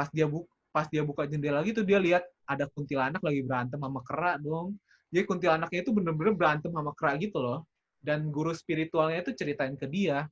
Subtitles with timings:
[0.00, 3.76] pas dia bu pas dia buka jendela lagi tuh dia lihat ada kuntilanak lagi berantem
[3.76, 4.80] sama kera dong.
[5.12, 7.68] Jadi kuntilanaknya itu bener-bener berantem sama kera gitu loh.
[8.00, 10.24] Dan guru spiritualnya itu ceritain ke dia,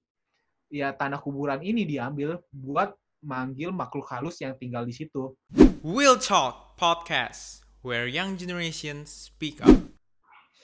[0.73, 5.37] ya tanah kuburan ini diambil buat manggil makhluk halus yang tinggal di situ.
[5.85, 9.75] Will Talk Podcast, where young generations speak up.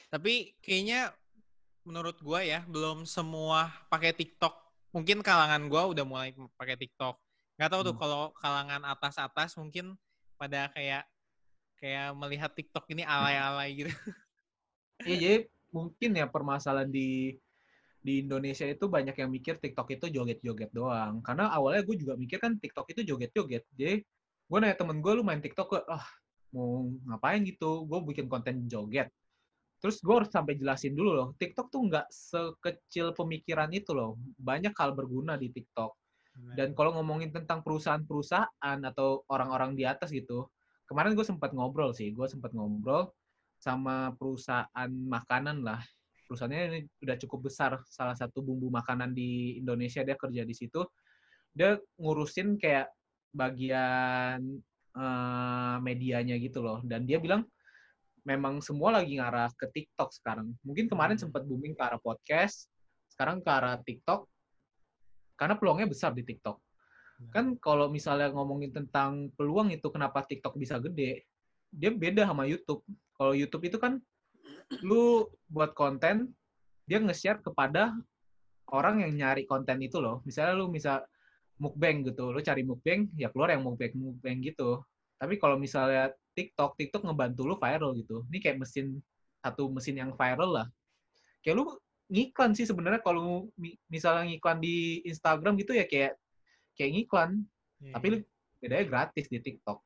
[0.08, 1.12] Tapi kayaknya
[1.84, 4.54] menurut gua ya belum semua pakai TikTok.
[4.96, 7.20] Mungkin kalangan gua udah mulai pakai TikTok.
[7.54, 8.02] Gak tahu tuh Hmm.
[8.02, 9.94] kalau kalangan atas-atas mungkin
[10.34, 11.06] pada kayak
[11.78, 13.90] kayak melihat TikTok ini alay-alay gitu.
[15.04, 15.38] Iya, jadi
[15.74, 17.36] mungkin ya permasalahan di
[18.04, 21.20] di Indonesia itu banyak yang mikir TikTok itu joget-joget doang.
[21.24, 23.64] Karena awalnya gue juga mikir kan TikTok itu joget-joget.
[23.76, 24.00] Jadi
[24.48, 26.04] gue nanya temen gue, lu main TikTok gue, ah
[26.52, 27.84] mau ngapain gitu?
[27.88, 29.08] Gue bikin konten joget.
[29.80, 34.16] Terus gue harus sampai jelasin dulu loh, TikTok tuh nggak sekecil pemikiran itu loh.
[34.40, 35.92] Banyak hal berguna di TikTok.
[36.34, 40.50] Dan kalau ngomongin tentang perusahaan-perusahaan atau orang-orang di atas gitu,
[40.90, 43.14] kemarin gue sempat ngobrol sih, gue sempat ngobrol
[43.58, 45.78] sama perusahaan makanan lah.
[46.26, 50.82] Perusahaannya ini udah cukup besar, salah satu bumbu makanan di Indonesia dia kerja di situ.
[51.54, 52.90] Dia ngurusin kayak
[53.30, 54.42] bagian
[54.94, 56.82] eh, medianya gitu loh.
[56.82, 57.46] Dan dia bilang
[58.24, 60.50] memang semua lagi ngarah ke TikTok sekarang.
[60.64, 61.28] Mungkin kemarin Hmm.
[61.28, 62.66] sempat booming ke arah podcast,
[63.12, 64.26] sekarang ke arah TikTok.
[65.34, 66.56] Karena peluangnya besar di TikTok.
[67.30, 71.26] Kan kalau misalnya ngomongin tentang peluang itu kenapa TikTok bisa gede,
[71.70, 72.82] dia beda sama YouTube.
[73.14, 74.02] Kalau YouTube itu kan
[74.82, 76.34] lu buat konten,
[76.86, 77.94] dia nge-share kepada
[78.70, 80.20] orang yang nyari konten itu loh.
[80.26, 81.02] Misalnya lu bisa
[81.58, 84.82] mukbang gitu, lu cari mukbang, ya keluar yang mukbang mukbang gitu.
[85.18, 88.26] Tapi kalau misalnya TikTok, TikTok ngebantu lu viral gitu.
[88.30, 88.98] Ini kayak mesin
[89.38, 90.66] satu mesin yang viral lah.
[91.46, 91.64] Kayak lu
[92.08, 96.16] ngiklan sih sebenarnya kalau mi- misalnya ngiklan di Instagram gitu ya kayak
[96.74, 97.30] kayak ngiklan,
[97.80, 98.18] Iya, tapi iya.
[98.60, 99.78] bedanya gratis di TikTok.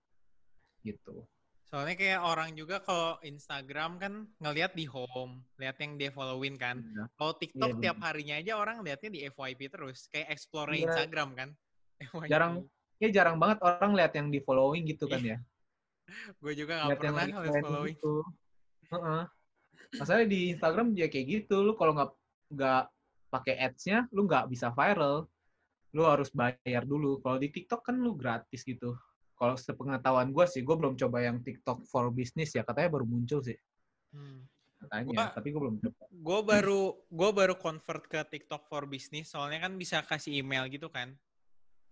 [0.83, 1.27] Gitu.
[1.69, 6.81] Soalnya kayak orang juga kalau Instagram kan ngelihat di home, lihat yang dia followin kan.
[6.81, 7.05] Iya.
[7.13, 10.89] Kalau TikTok Iya, tiap harinya aja orang lihatnya di FYP terus, kayak explore Iya.
[10.89, 11.49] Instagram kan.
[12.01, 12.31] FYP.
[12.33, 12.65] Jarang
[12.99, 15.37] ya jarang banget orang lihat yang di following gitu kan ya.
[16.41, 17.95] Gue juga nggak Lihat pernah trending following.
[17.95, 18.15] gitu.
[18.89, 19.23] Heeh.
[19.97, 22.11] Masalahnya di Instagram ya kayak gitu, lu kalau nggak
[22.53, 22.83] nggak
[23.33, 25.25] pakai ads-nya, lu nggak bisa viral.
[25.97, 27.17] Lu harus bayar dulu.
[27.25, 28.93] Kalau di TikTok kan lu gratis gitu.
[29.39, 33.41] Kalau sepengetahuan gue sih, gue belum coba yang TikTok for business ya, katanya baru muncul
[33.41, 33.57] sih.
[34.13, 34.45] Hmm.
[34.79, 36.03] Katanya, Gua- tapi gue belum coba.
[36.11, 40.91] Gue baru gue baru convert ke TikTok for business, soalnya kan bisa kasih email gitu
[40.93, 41.15] kan.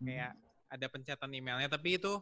[0.02, 0.36] Kayak
[0.68, 2.20] ada pencetatan emailnya, tapi itu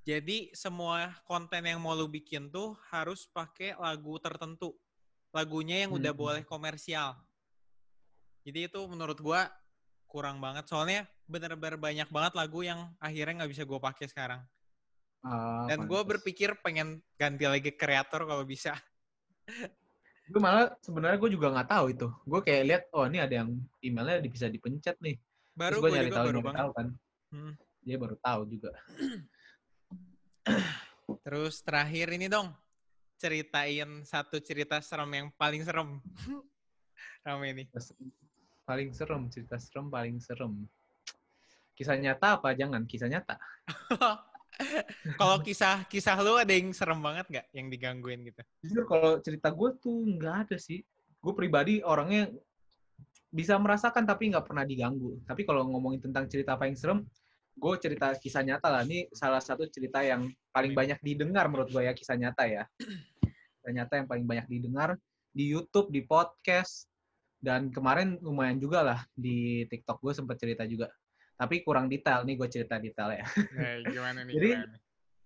[0.00, 4.72] jadi semua konten yang mau lu bikin tuh harus pakai lagu tertentu.
[5.30, 6.20] Lagunya yang udah Hmm.
[6.20, 7.14] boleh komersial.
[8.42, 9.46] Jadi itu menurut gua
[10.10, 10.66] kurang banget.
[10.66, 14.42] Soalnya bener-bener banyak banget lagu yang akhirnya nggak bisa gue pakai sekarang.
[15.22, 16.10] Ah, Dan gue pantes.
[16.18, 18.74] berpikir pengen ganti lagi kreator kalau bisa.
[20.30, 23.50] gue malah sebenarnya gue juga nggak tahu itu gue kayak lihat oh ini ada yang
[23.82, 25.18] emailnya bisa dipencet nih
[25.58, 26.86] Baru gue nyari tahu baru tahu kan
[27.34, 27.54] Hmm.
[27.82, 28.70] dia baru tahu juga
[31.26, 32.54] Terus terakhir ini dong,
[33.20, 35.98] ceritain satu cerita serem yang paling serem.
[37.26, 37.64] Rame ini.
[38.64, 40.68] Paling serem cerita serem paling serem
[41.80, 43.40] kisah nyata apa jangan kisah nyata
[45.16, 48.44] Kalau kisah kisah lu ada yang serem banget nggak yang digangguin gitu?
[48.60, 50.84] jujur kalau cerita gue tuh nggak ada sih
[51.16, 52.28] gue pribadi orangnya
[53.32, 57.08] bisa merasakan tapi nggak pernah diganggu tapi kalau ngomongin tentang cerita paling serem
[57.56, 61.82] gue cerita kisah nyata lah ini salah satu cerita yang paling banyak didengar menurut gue
[61.84, 62.64] ya kisah nyata ya
[63.60, 64.96] kisah nyata yang paling banyak didengar
[65.30, 66.86] di YouTube di podcast
[67.40, 70.90] dan kemarin lumayan juga lah di TikTok gue sempat cerita juga
[71.40, 74.34] tapi kurang detail nih gue cerita detail ya Nah, gimana nih?
[74.36, 74.76] Jadi, gimana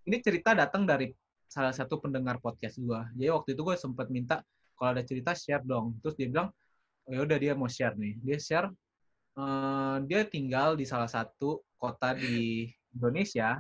[0.05, 1.11] ini cerita datang dari
[1.49, 3.01] salah satu pendengar podcast gue.
[3.17, 4.45] Jadi waktu itu gue sempat minta
[4.77, 5.97] kalau ada cerita share dong.
[6.05, 6.49] Terus dia bilang,
[7.09, 8.21] oh ya udah dia mau share nih.
[8.21, 8.69] Dia share,
[9.39, 13.59] eh, dia tinggal di salah satu kota di Indonesia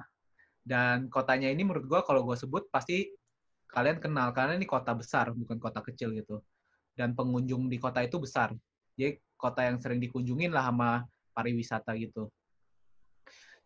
[0.65, 3.13] dan kotanya ini menurut gue kalau gue sebut pasti
[3.69, 6.41] kalian kenal karena ini kota besar bukan kota kecil gitu.
[6.95, 8.55] Dan pengunjung di kota itu besar.
[8.95, 11.03] Jadi kota yang sering dikunjungin lah sama
[11.35, 12.31] pariwisata gitu.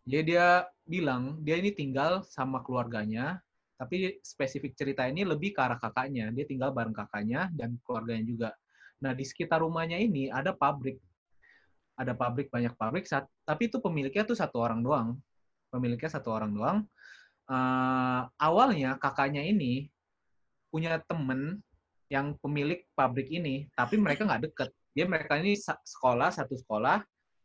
[0.09, 3.45] Jadi dia bilang dia ini tinggal sama keluarganya,
[3.77, 6.33] tapi spesifik cerita ini lebih ke arah kakaknya.
[6.33, 8.51] Dia tinggal bareng kakaknya dan keluarganya juga.
[9.05, 10.97] Nah di sekitar rumahnya ini ada pabrik,
[11.99, 15.19] ada pabrik banyak pabrik, sat- tapi itu pemiliknya tuh satu orang doang.
[15.69, 16.79] Pemiliknya satu orang doang.
[17.51, 19.91] Eh, awalnya kakaknya ini
[20.71, 21.59] punya temen
[22.09, 24.71] yang pemilik pabrik ini, tapi mereka nggak deket.
[24.95, 27.03] Dia mereka ini sekolah satu sekolah,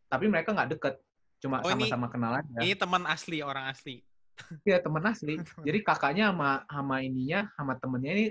[0.07, 0.95] tapi mereka nggak deket
[1.43, 2.63] cuma Oh, sama-sama kenal aja.
[2.63, 3.99] Ini teman asli, orang asli.
[4.63, 5.35] Iya temen asli.
[5.67, 8.25] Jadi kakaknya sama sama ininya sama temennya ini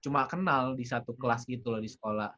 [0.00, 2.32] cuma kenal di satu kelas gitu loh di sekolah.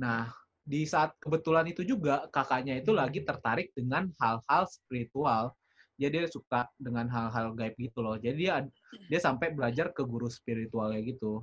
[0.00, 0.28] Nah
[0.70, 5.50] di saat kebetulan itu juga kakaknya itu lagi tertarik dengan hal-hal spiritual.
[5.98, 8.14] Jadi dia suka dengan hal-hal gaib gitu loh.
[8.14, 8.62] Jadi dia
[9.10, 11.42] dia sampai belajar ke guru spiritualnya gitu.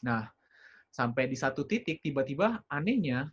[0.00, 0.24] Nah
[0.88, 3.28] sampai di satu titik tiba-tiba anehnya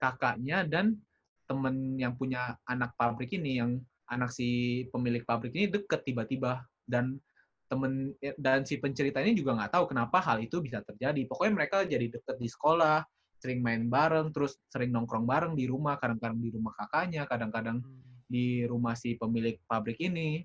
[0.00, 0.96] kakaknya dan
[1.44, 3.76] temen yang punya anak pabrik ini yang
[4.08, 7.20] anak si pemilik pabrik ini deket tiba-tiba dan
[7.68, 11.28] temen dan si pencerita ini juga nggak tahu kenapa hal itu bisa terjadi.
[11.28, 13.04] Pokoknya mereka jadi deket di sekolah,
[13.44, 17.84] sering main bareng, terus sering nongkrong bareng di rumah, kadang-kadang di rumah kakaknya, kadang-kadang
[18.24, 20.40] di rumah si pemilik pabrik ini.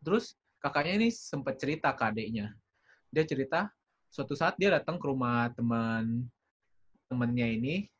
[0.00, 2.56] Terus kakaknya ini sempat cerita ke adiknya.
[3.12, 3.68] Dia cerita
[4.08, 6.24] suatu saat dia datang ke rumah teman
[7.12, 7.92] temennya ini,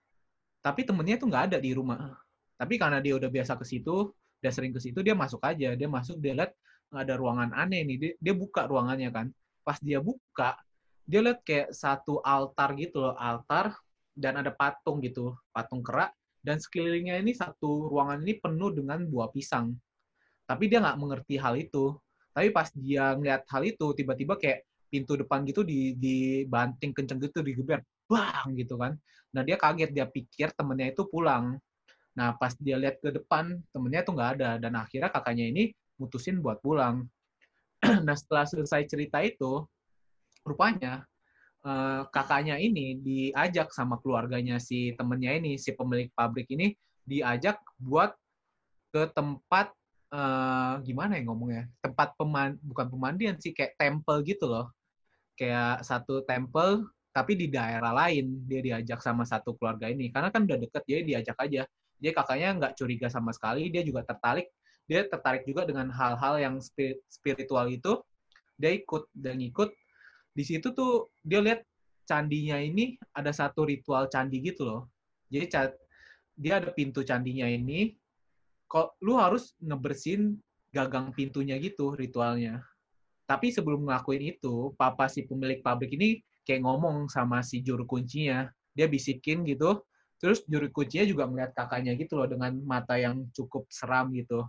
[0.65, 2.17] tapi temennya tuh nggak ada di rumah.
[2.57, 4.09] Tapi karena dia udah biasa ke situ,
[4.41, 5.77] udah sering ke situ, dia masuk aja.
[5.77, 6.57] Dia masuk, dia lihat
[6.97, 7.97] ada ruangan aneh nih.
[8.01, 9.27] Dia, dia buka ruangannya kan.
[9.69, 10.57] Pas dia buka,
[11.05, 13.77] dia lihat kayak satu altar gitu loh, altar
[14.19, 16.11] dan ada patung gitu, patung kerak.
[16.43, 19.79] Dan sekelilingnya ini satu ruangan ini penuh dengan buah pisang.
[20.43, 21.95] Tapi dia nggak mengerti hal itu.
[22.35, 27.45] Tapi pas dia ngeliat hal itu, tiba-tiba kayak pintu depan gitu di dibanting kenceng gitu
[27.45, 28.99] digeber, bang gitu kan.
[29.35, 31.59] Nah dia kaget, dia pikir temennya itu pulang.
[32.19, 34.51] Nah pas dia lihat ke depan, temennya tuh nggak ada.
[34.59, 35.71] Dan akhirnya kakaknya ini
[36.01, 37.07] mutusin buat pulang.
[38.07, 39.67] nah setelah selesai cerita itu,
[40.47, 41.05] rupanya
[41.69, 46.73] eh, kakaknya ini diajak sama keluarganya si temennya ini, si pemilik pabrik ini
[47.05, 48.13] diajak buat
[48.95, 49.73] ke tempat
[50.13, 54.67] eh, gimana ya ngomongnya, tempat peman bukan pemandian sih kayak temple gitu loh,
[55.39, 60.13] kayak satu temple tapi di daerah lain dia diajak sama satu keluarga ini.
[60.15, 61.63] Karena kan udah deket jadi diajak aja.
[61.99, 64.47] Dia kakaknya nggak curiga sama sekali dia juga tertarik.
[64.87, 67.99] Dia tertarik juga dengan hal-hal yang spi- spiritual itu.
[68.55, 69.71] Dia ikut dan ikut
[70.39, 71.67] di situ tuh dia lihat
[72.07, 74.87] candinya ini ada satu ritual candi gitu loh.
[75.35, 75.51] Jadi
[76.39, 77.99] dia ada pintu candinya ini.
[78.71, 80.39] Kok lu harus ngebersihin
[80.71, 82.63] gagang pintunya gitu ritualnya.
[83.27, 88.47] Tapi sebelum ngelakuin itu papa si pemilik pabrik ini kayak ngomong sama si juru kuncinya.
[88.79, 89.83] Dia bisikin gitu.
[90.23, 94.47] Terus juru kuncinya juga ngeliat kakaknya gitu loh dengan mata yang cukup seram gitu.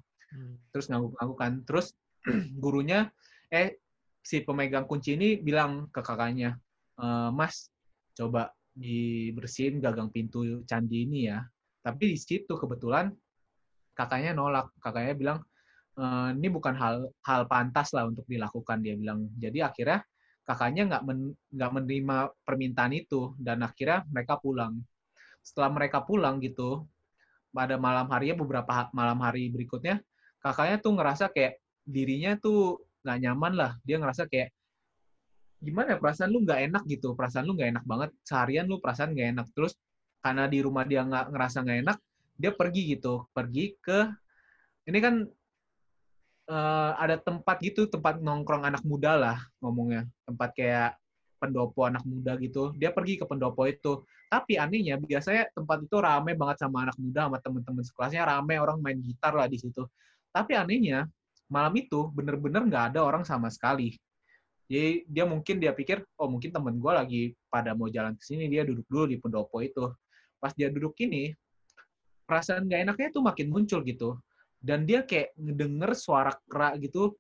[0.70, 1.54] Terus ngangguk-ngangguk kan.
[1.66, 1.98] Terus
[2.62, 3.10] gurunya
[3.50, 3.82] eh
[4.24, 6.56] si pemegang kunci ini bilang ke kakaknya
[7.00, 7.72] "E, mas
[8.18, 11.44] coba dibersihin gagang pintu candi ini ya.
[11.84, 13.12] Tapi di situ kebetulan
[13.98, 14.72] kakaknya nolak.
[14.84, 15.40] Kakaknya bilang
[15.98, 16.04] "E,
[16.38, 16.96] ini bukan hal
[17.26, 19.30] hal pantas lah untuk dilakukan dia bilang.
[19.40, 20.00] Jadi akhirnya
[20.48, 22.18] kakaknya nggak men- nggak menerima
[22.48, 24.80] permintaan itu dan akhirnya mereka pulang.
[25.46, 26.86] Setelah mereka pulang gitu
[27.54, 30.02] pada malam harinya beberapa malam hari berikutnya
[30.44, 33.72] kakaknya tuh ngerasa kayak dirinya tuh nggak nyaman lah.
[33.86, 34.50] Dia ngerasa kayak
[35.60, 37.16] gimana ya, perasaan lu nggak enak gitu.
[37.16, 38.10] Perasaan lu nggak enak banget.
[38.24, 39.48] Seharian lu perasaan nggak enak.
[39.56, 39.74] Terus
[40.20, 41.98] karena di rumah dia nggak ngerasa nggak enak
[42.40, 43.14] dia pergi gitu.
[43.36, 44.00] Pergi ke
[44.88, 45.16] ini kan
[46.50, 50.08] eh, ada tempat gitu tempat nongkrong anak muda lah ngomongnya.
[50.28, 50.92] Tempat kayak
[51.40, 52.76] pendopo anak muda gitu.
[52.76, 54.04] Dia pergi ke pendopo itu.
[54.30, 58.24] Tapi anehnya biasanya tempat itu rame banget sama anak muda sama temen-temen sekelasnya.
[58.28, 59.88] Rame orang main gitar lah di situ.
[60.30, 61.10] Tapi anehnya
[61.50, 63.98] malam itu bener-bener nggak ada orang sama sekali.
[64.70, 68.46] Jadi dia mungkin dia pikir oh mungkin temen gue lagi pada mau jalan ke sini
[68.46, 69.90] dia duduk dulu di pendopo itu.
[70.38, 71.34] Pas dia duduk ini
[72.30, 74.22] perasaan nggak enaknya tuh makin muncul gitu.
[74.62, 77.18] Dan dia kayak ngedenger suara kerak gitu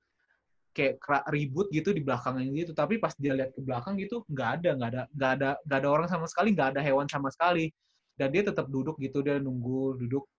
[0.77, 2.71] kayak kerak ribut gitu di belakangnya gitu.
[2.77, 5.89] Tapi pas dia lihat ke belakang gitu nggak ada nggak ada nggak ada nggak ada
[5.89, 7.74] orang sama sekali nggak ada hewan sama sekali.
[8.13, 10.29] Dan dia tetap duduk gitu dia nunggu duduk.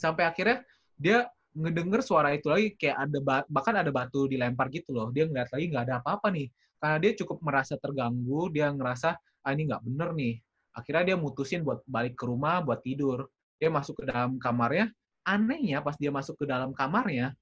[0.00, 0.64] Sampai akhirnya
[0.96, 5.08] dia ngedenger suara itu lagi kayak ada ba- bahkan ada batu dilempar gitu loh.
[5.10, 6.46] Dia ngeliat lagi nggak ada apa-apa nih.
[6.80, 10.34] Karena dia cukup merasa terganggu dia ngerasa ah ini nggak bener nih.
[10.76, 13.28] Akhirnya dia mutusin buat balik ke rumah buat tidur.
[13.60, 14.88] Dia masuk ke dalam kamarnya.
[15.26, 17.36] Anehnya pas dia masuk ke dalam kamarnya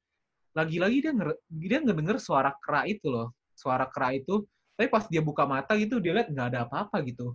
[0.57, 3.31] lagi-lagi dia nger dia ngedenger suara kera itu loh.
[3.55, 4.43] Suara kera itu
[4.79, 7.35] tapi pas dia buka mata gitu dia lihat nggak ada apa-apa gitu.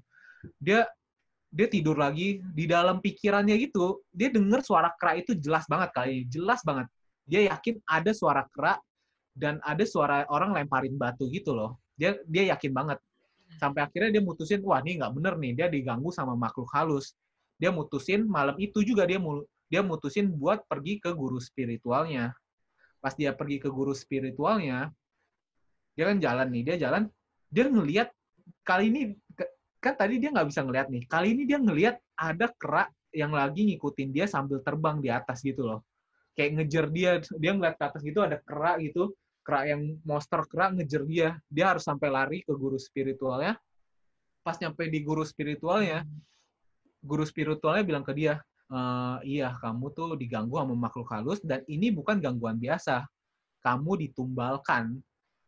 [0.59, 0.87] Dia
[1.53, 4.01] dia tidur lagi di dalam pikirannya gitu.
[4.09, 6.89] Dia denger suara kera itu jelas banget kali jelas banget.
[7.29, 8.81] Dia yakin ada suara kera
[9.37, 11.77] dan ada suara orang lemparin batu gitu loh.
[11.93, 12.97] Dia dia yakin banget.
[13.61, 17.13] Sampai akhirnya dia mutusin wah ini nggak bener nih dia diganggu sama makhluk halus.
[17.61, 22.33] Dia mutusin malam itu juga dia mul- dia mutusin buat pergi ke guru spiritualnya.
[22.97, 24.89] Pas dia pergi ke guru spiritualnya
[25.93, 27.03] dia kan jalan nih dia jalan
[27.53, 28.09] dia ngelihat
[28.65, 29.01] kali ini
[29.83, 31.03] kan tadi dia nggak bisa ngelihat nih.
[31.11, 35.67] Kali ini dia ngelihat ada kerak yang lagi ngikutin dia sambil terbang di atas gitu
[35.67, 35.79] loh.
[36.33, 39.11] Kayak ngejar dia dia ngeliat ke atas gitu ada kera gitu.
[39.43, 41.35] Kera yang monster kera ngejar dia.
[41.51, 43.59] Dia harus sampai lari ke guru spiritualnya.
[44.39, 46.07] Pas nyampe di guru spiritualnya
[47.03, 48.39] guru spiritualnya bilang ke dia
[48.71, 48.79] e,
[49.27, 53.03] iya kamu tuh diganggu sama makhluk halus dan ini bukan gangguan biasa.
[53.59, 54.99] Kamu ditumbalkan.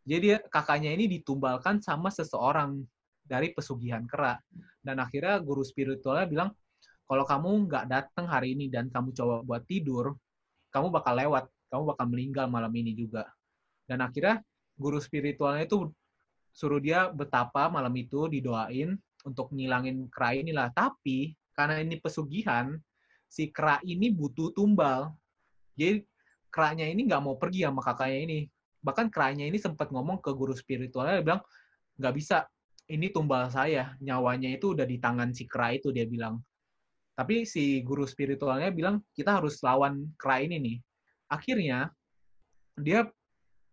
[0.05, 2.83] Jadi kakaknya ini ditumbalkan sama seseorang
[3.25, 4.38] dari pesugihan kera
[4.86, 6.50] dan akhirnya guru spiritualnya bilang
[7.05, 10.13] kalau kamu nggak datang hari ini dan kamu coba buat tidur
[10.75, 13.32] kamu bakal lewat, kamu bakal meninggal malam ini juga.
[13.88, 14.44] Dan akhirnya
[14.75, 15.88] guru spiritualnya itu
[16.51, 20.67] suruh dia betapa malam itu didoain untuk ngilangin kera inilah.
[20.75, 22.75] Tapi karena ini pesugihan,
[23.32, 25.15] si kera ini butuh tumbal.
[25.79, 26.03] Jadi
[26.51, 28.39] keranya ini nggak mau pergi sama kakaknya ini.
[28.84, 31.41] Bahkan keranya ini sempat ngomong ke guru spiritualnya, dia bilang,
[31.96, 32.46] nggak bisa,
[32.85, 36.37] ini tumbal saya, nyawanya itu udah di tangan si kera itu, dia bilang.
[37.15, 40.77] Tapi si guru spiritualnya bilang kita harus lawan kera ini nih.
[41.31, 41.89] Akhirnya
[42.75, 43.07] dia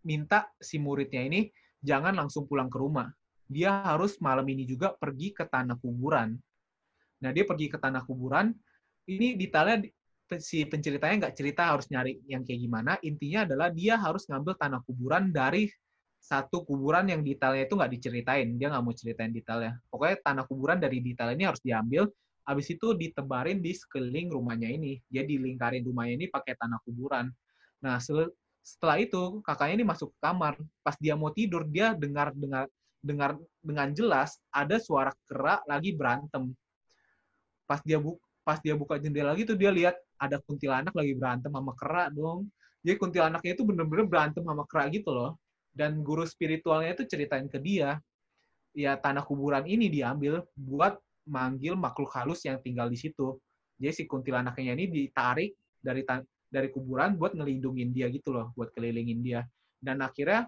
[0.06, 1.50] minta si muridnya ini
[1.82, 3.10] jangan langsung pulang ke rumah.
[3.50, 6.38] Dia harus malam ini juga pergi ke tanah kuburan.
[7.18, 8.54] Nah dia pergi ke tanah kuburan.
[9.10, 9.90] Ini detailnya
[10.38, 12.94] si penceritanya nggak cerita harus nyari yang kayak gimana.
[13.02, 15.66] Intinya adalah dia harus ngambil tanah kuburan dari
[16.22, 18.48] satu kuburan yang detailnya itu nggak diceritain.
[18.54, 19.74] Dia nggak mau ceritain detailnya.
[19.90, 22.06] Pokoknya tanah kuburan dari detail ini harus diambil
[22.42, 24.98] Habis itu ditebarin di sekeliling rumahnya ini.
[25.06, 27.30] Dia dilingkarin rumahnya ini pakai tanah kuburan.
[27.78, 28.02] Nah,
[28.62, 30.58] setelah itu kakaknya ini masuk ke kamar.
[30.82, 32.66] Pas dia mau tidur, dia dengar dengar
[33.02, 36.50] dengar dengan jelas ada suara kerak lagi berantem.
[37.66, 41.50] Pas dia bu pas dia buka jendela lagi tuh dia lihat ada kuntilanak lagi berantem
[41.54, 42.50] sama kerak dong.
[42.82, 45.38] Jadi kuntilanaknya itu bener-bener berantem sama kerak gitu loh.
[45.72, 47.96] Dan guru spiritualnya itu ceritain ke dia,
[48.76, 53.40] ya tanah kuburan ini diambil buat manggil makhluk halus yang tinggal di situ.
[53.80, 56.04] Jadi si kuntilanaknya ini ditarik dari
[56.52, 59.40] dari kuburan buat ngelindungin dia gitu loh, buat kelilingin dia.
[59.80, 60.44] Dan akhirnya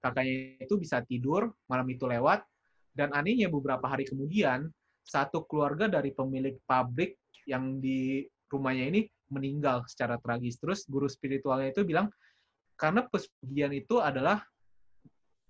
[0.00, 2.42] kakaknya itu bisa tidur, malam itu lewat,
[2.96, 4.72] dan anehnya beberapa hari kemudian,
[5.04, 9.00] satu keluarga dari pemilik pabrik yang di rumahnya ini
[9.30, 10.58] meninggal secara tragis.
[10.58, 12.08] Terus guru spiritualnya itu bilang,
[12.74, 14.42] karena pesugihan itu adalah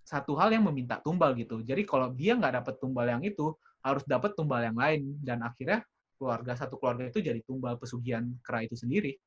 [0.02, 1.62] satu hal yang meminta tumbal gitu.
[1.62, 5.16] Jadi kalau dia nggak dapat tumbal yang itu, harus dapat tumbal yang lain.
[5.22, 5.82] Dan akhirnya
[6.18, 9.18] keluarga satu keluarga itu jadi tumbal pesugihan kera itu sendiri.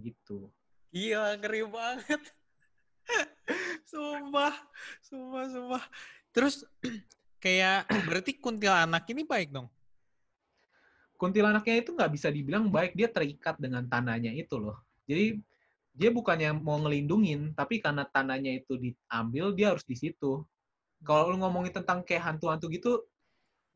[0.00, 0.48] Gitu.
[0.90, 2.22] Iya ngeri banget.
[3.90, 4.54] Sumpah
[5.02, 5.84] sumpah sumpah.
[6.30, 6.62] Terus
[7.44, 9.68] kayak berarti kuntilanak ini baik dong?
[11.20, 12.96] Kuntilanaknya itu nggak bisa dibilang baik.
[12.96, 14.80] Dia terikat dengan tanahnya itu loh.
[15.04, 15.36] Jadi
[15.94, 20.46] dia bukannya mau ngelindungin tapi karena tanahnya itu diambil dia harus di situ
[21.04, 23.00] kalau lu ngomongin tentang kayak hantu-hantu gitu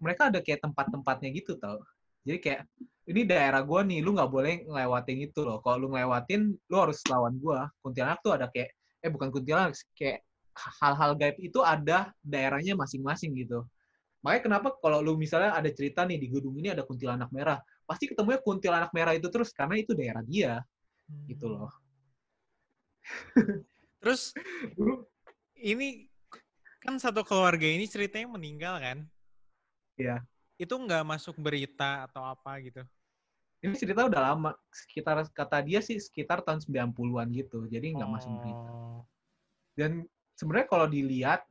[0.04, 1.80] mereka ada kayak tempat-tempatnya gitu tau.
[2.25, 2.61] Jadi kayak
[3.09, 5.61] ini daerah gue nih, lu nggak boleh ngelewatin itu loh.
[5.61, 7.59] Kalau lu ngelewatin, lu harus lawan gue.
[7.85, 8.73] Kuntilanak tuh ada kayak,
[9.04, 13.64] eh bukan kuntilanak, kayak hal-hal gaib itu ada daerahnya masing-masing gitu.
[14.25, 18.09] Makanya kenapa kalau lu misalnya ada cerita nih di gedung ini ada kuntilanak merah, pasti
[18.09, 20.64] ketemunya kuntilanak merah itu terus karena itu daerah dia,
[21.04, 21.28] hmm.
[21.28, 21.68] gitu loh.
[24.03, 24.37] Terus
[25.59, 26.09] ini
[26.85, 28.99] kan satu keluarga ini ceritanya meninggal kan?
[29.97, 30.21] Iya.
[30.61, 32.85] Itu nggak masuk berita atau apa gitu?
[33.65, 38.13] Ini cerita udah lama, sekitar kata dia sih sekitar tahun 90-an gitu, jadi nggak oh.
[38.13, 38.71] masuk berita.
[39.73, 39.93] Dan
[40.37, 41.49] sebenarnya kalau dilihat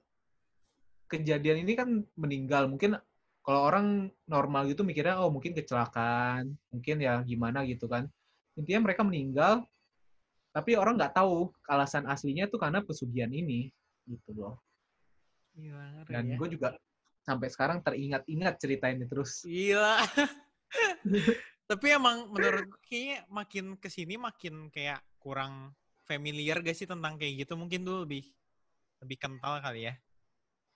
[1.10, 3.02] kejadian ini kan meninggal, mungkin
[3.42, 8.06] kalau orang normal gitu mikirnya oh mungkin kecelakaan, mungkin ya gimana gitu kan.
[8.54, 9.66] Intinya mereka meninggal,
[10.54, 13.74] tapi orang nggak tahu alasan aslinya tuh karena pesugihan ini
[14.06, 14.56] gitu loh.
[15.58, 16.38] Gila, Dan ya.
[16.38, 16.78] gue juga
[17.26, 19.42] sampai sekarang teringat-ingat cerita ini terus.
[19.50, 19.98] Iya.
[21.70, 25.74] Tapi emang menurut kayaknya makin ke sini makin kayak kurang
[26.06, 27.58] familiar gak sih tentang kayak gitu?
[27.58, 28.30] Mungkin dulu lebih
[29.02, 29.94] lebih kental kali ya.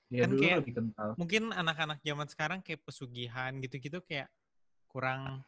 [0.08, 1.10] Iya kan dulu kayak, lebih kental.
[1.20, 4.32] Mungkin anak-anak zaman sekarang kayak pesugihan gitu-gitu kayak
[4.90, 5.46] kurang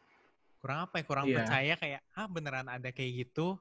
[0.59, 1.05] kurang apa ya?
[1.07, 1.37] Kurang iya.
[1.41, 3.55] percaya kayak ah beneran ada kayak gitu.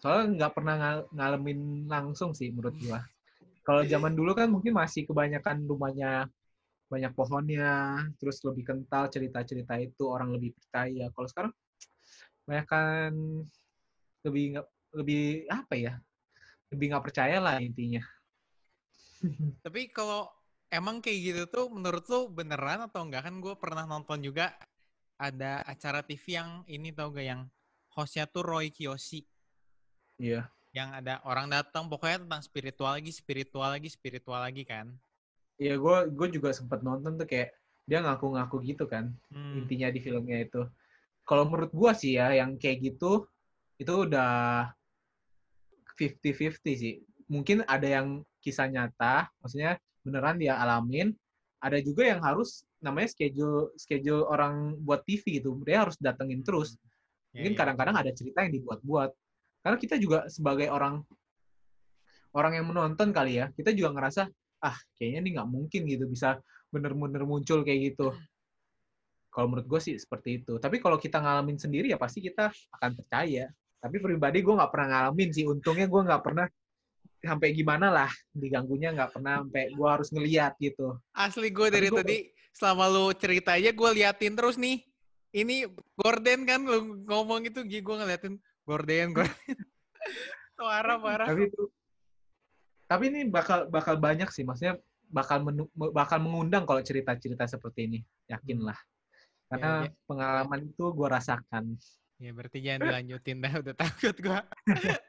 [0.00, 3.04] Soalnya nggak pernah ng ngalamin langsung sih menurut gua.
[3.60, 6.26] Kalau zaman dulu kan mungkin masih kebanyakan rumahnya
[6.90, 11.06] banyak pohonnya, terus lebih kental cerita-cerita itu orang lebih percaya.
[11.12, 11.52] Kalau sekarang
[12.48, 13.12] banyak kan
[14.26, 14.66] lebih nggak
[14.98, 15.94] lebih apa ya?
[16.74, 18.02] Lebih nggak percaya lah intinya.
[19.64, 20.26] Tapi kalau
[20.72, 24.50] emang kayak gitu tuh menurut lu beneran atau enggak kan gue pernah nonton juga
[25.20, 27.42] ada acara TV yang ini tau gak yang
[27.92, 29.29] hostnya tuh Roy Kiyoshi.
[30.20, 34.94] Iya yang ada orang datang pokoknya tentang spiritual lagi spiritual lagi spiritual lagi kan
[35.60, 37.52] Iya, gue gue juga sempat nonton tuh kayak
[37.90, 39.66] dia ngaku-ngaku gitu kan hmm.
[39.66, 40.62] intinya di filmnya itu.
[41.26, 43.22] kalau menurut gua sih ya yang kayak gitu
[43.80, 44.66] itu udah
[46.00, 46.94] 50-50 sih.
[47.28, 51.12] Mungkin ada yang kisah nyata, maksudnya beneran dia alamin.
[51.60, 55.60] Ada juga yang harus namanya schedule schedule orang buat TV gitu.
[55.64, 56.76] Dia harus datengin terus.
[57.32, 57.58] Ya, Mungkin ya.
[57.60, 59.12] kadang-kadang ada cerita yang dibuat-buat.
[59.60, 61.04] Karena kita juga sebagai orang
[62.32, 66.36] orang yang menonton kali ya, kita juga ngerasa ah kayaknya ini nggak mungkin gitu bisa
[66.70, 68.14] bener-bener muncul kayak gitu.
[69.30, 70.58] Kalau menurut gue sih seperti itu.
[70.58, 73.46] Tapi kalau kita ngalamin sendiri ya pasti kita akan percaya.
[73.80, 75.46] Tapi pribadi gue nggak pernah ngalamin sih.
[75.46, 76.46] Untungnya gue nggak pernah
[77.20, 80.98] sampai gimana lah diganggunya nggak pernah sampai gue harus ngeliat gitu.
[81.14, 82.16] Asli gue dari gua- tadi
[82.50, 84.82] selama lu cerita aja gue liatin terus nih.
[85.30, 89.36] Ini Gordon kan lu ngomong itu gue ngeliatin Gordon, Gordon.
[90.54, 91.26] parah, parah.
[91.28, 91.62] Tapi itu
[92.84, 94.74] tapi ini bakal bakal banyak sih maksudnya
[95.06, 98.74] bakal menu- bakal mengundang kalau cerita-cerita seperti ini yakinlah
[99.46, 99.90] karena Ya, ya.
[100.06, 101.78] pengalaman itu gue rasakan
[102.18, 104.44] Ya berarti jangan dilanjutin dah, udah takut gua.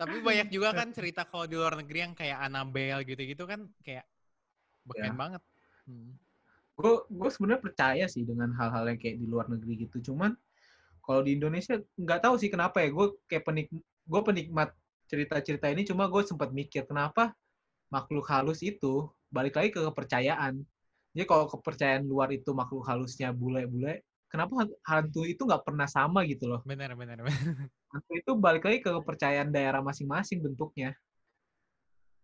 [0.00, 4.06] Tapi banyak juga kan cerita kalau di luar negeri yang kayak Annabelle gitu-gitu kan kayak
[4.86, 5.16] beken Ya.
[5.16, 5.42] banget.
[5.88, 6.14] Hmm.
[6.76, 10.32] gue gue sebenarnya percaya sih dengan hal-hal yang kayak di luar negeri gitu cuman
[11.10, 12.94] kalau di Indonesia nggak tahu sih kenapa ya.
[12.94, 13.66] Gue kayak penik
[14.06, 14.70] gue penikmat
[15.10, 17.34] cerita-cerita ini cuma gue sempat mikir kenapa
[17.90, 20.62] makhluk halus itu balik lagi ke kepercayaan?
[21.10, 26.46] Jadi kalau kepercayaan luar itu makhluk halusnya bule-bule kenapa hantu itu nggak pernah sama gitu
[26.46, 26.62] loh?
[26.62, 27.26] Benar, benar, benar.
[27.92, 30.94] hantu itu balik lagi ke kepercayaan daerah masing-masing bentuknya.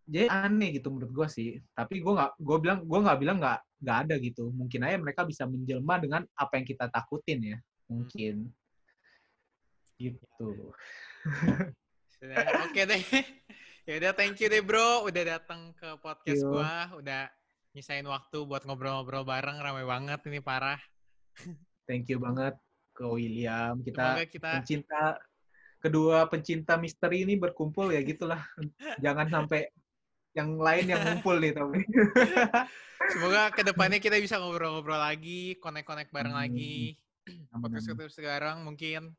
[0.06, 1.58] Jadi aneh gitu menurut gue sih.
[1.74, 4.54] Tapi gue nggak gue bilang gue nggak bilang nggak nggak ada gitu.
[4.54, 7.58] Mungkin aja mereka bisa menjelma dengan apa yang kita takutin ya.
[7.90, 8.46] Mungkin
[10.00, 10.72] gitu
[12.64, 13.02] Oke deh.
[13.86, 16.48] Ya udah thank you deh bro, udah datang ke podcast you.
[16.48, 17.30] gua, udah
[17.76, 20.80] nyisain waktu buat ngobrol-ngobrol bareng, rame banget ini parah.
[21.86, 22.56] thank you banget
[22.96, 25.02] ke William kita Semoga kita pencinta
[25.78, 28.40] kedua pencinta misteri ini berkumpul ya gitulah
[29.04, 29.68] jangan sampai
[30.32, 31.84] yang lain yang ngumpul nih tapi
[33.12, 36.42] semoga ke depannya kita bisa ngobrol-ngobrol lagi, connect-connect bareng Amin.
[36.42, 36.76] lagi.
[37.52, 39.12] Podcast kita sekarang mungkin.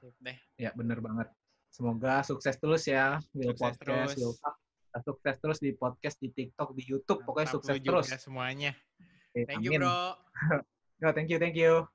[0.00, 0.38] Sip deh.
[0.56, 1.28] ya bener banget
[1.68, 4.16] semoga sukses terus ya Will Sukses Podcast terus.
[4.16, 4.56] Will Talk.
[5.04, 8.72] sukses terus di podcast di TikTok di YouTube pokoknya Mantap sukses terus semuanya.
[9.30, 9.86] Oke, Thank you amin.
[9.86, 10.00] bro.
[11.00, 11.88] Ya, thank you thank you